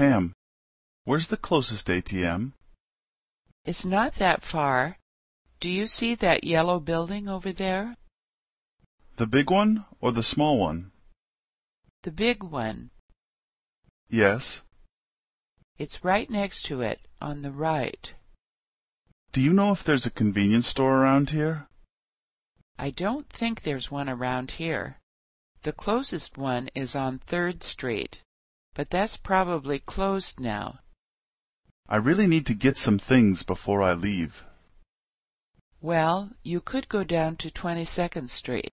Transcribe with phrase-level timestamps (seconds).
[0.00, 0.32] Pam,
[1.04, 2.54] where's the closest ATM?
[3.66, 4.96] It's not that far.
[5.60, 7.96] Do you see that yellow building over there?
[9.16, 10.92] The big one or the small one?
[12.02, 12.92] The big one.
[14.08, 14.62] Yes.
[15.76, 18.14] It's right next to it, on the right.
[19.32, 21.68] Do you know if there's a convenience store around here?
[22.78, 24.96] I don't think there's one around here.
[25.60, 28.22] The closest one is on Third Street,
[28.80, 30.78] but that's probably closed now.
[31.86, 34.46] I really need to get some things before I leave.
[35.82, 38.70] Well, you could go down to Twenty second Street.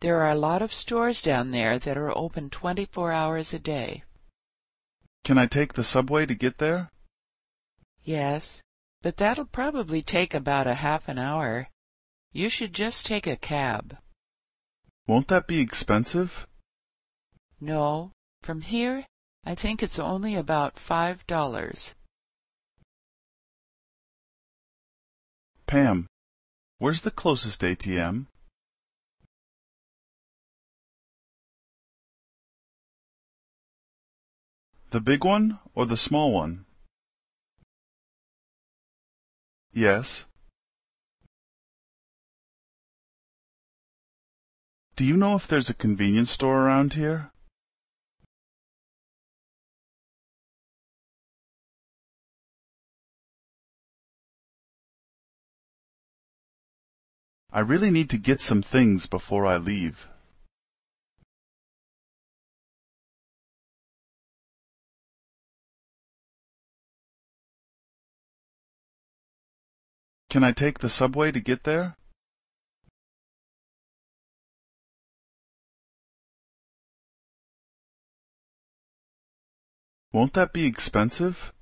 [0.00, 3.60] There are a lot of stores down there that are open twenty four hours a
[3.60, 4.02] day.
[5.22, 6.90] Can I take the subway to get there?
[8.02, 8.60] Yes,
[9.02, 11.68] but that'll probably take about a half an hour.
[12.32, 13.98] You should just take a cab.
[15.06, 16.48] Won't that be expensive?
[17.60, 18.10] No,
[18.42, 19.06] from here
[19.48, 21.94] I think it's only about five dollars.
[25.66, 26.06] Pam,
[26.76, 28.26] where's the closest ATM?
[34.90, 36.66] The big one or the small one?
[39.72, 40.26] Yes.
[44.96, 47.30] Do you know if there's a convenience store around here?
[57.50, 60.08] I really need to get some things before I leave.
[70.28, 71.96] Can I take the subway to get there?
[80.12, 81.52] Won't that be expensive?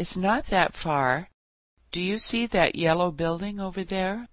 [0.00, 1.28] It's not that far.
[1.92, 4.28] Do you see that yellow building over there?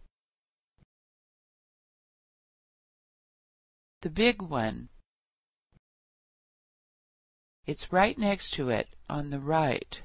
[4.01, 4.88] The big one.
[7.66, 10.01] It's right next to it, on the right.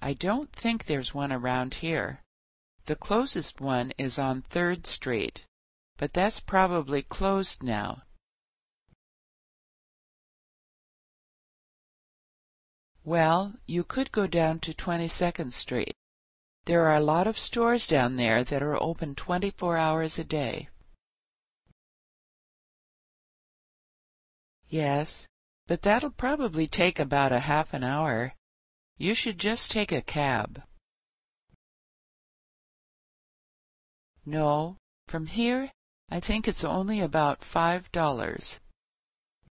[0.00, 2.22] I don't think there's one around here.
[2.86, 5.46] The closest one is on Third Street,
[5.96, 8.02] but that's probably closed now.
[13.04, 15.94] Well, you could go down to Twenty second Street.
[16.66, 20.24] There are a lot of stores down there that are open twenty four hours a
[20.24, 20.68] day.
[24.68, 25.26] Yes,
[25.66, 28.34] but that'll probably take about a half an hour.
[28.96, 30.62] You should just take a cab.
[34.24, 34.76] No,
[35.08, 35.72] from here
[36.08, 38.60] I think it's only about five dollars.